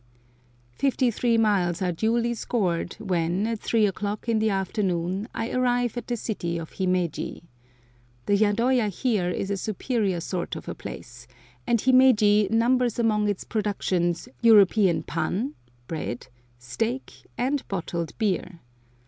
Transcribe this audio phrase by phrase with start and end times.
[0.71, 5.95] Fifty three miles are duly scored when, at three o'clock in the afternoon, I arrive
[5.95, 7.43] at the city of Himeji.
[8.25, 11.27] The yadoya here is a superior sort of a place,
[11.67, 15.53] and Himeji numbers among its productions European pan
[15.87, 18.59] (bread), steak, and bottled beer.